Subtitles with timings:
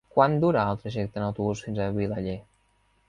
[0.13, 2.39] Quant dura el trajecte en autobús fins a Vilaller?